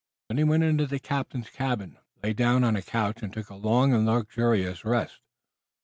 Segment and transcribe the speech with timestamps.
[0.29, 3.55] Then he went into the captain's cabin, lay down on a couch, and took a
[3.55, 5.19] long and luxurious rest.